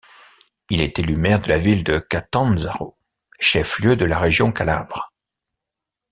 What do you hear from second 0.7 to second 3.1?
Il est élu maire de la ville de Catanzaro,